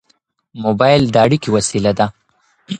[0.63, 2.07] موبایل د اړیکې وسیله ده.